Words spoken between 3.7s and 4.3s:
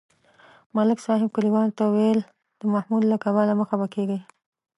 کېږئ.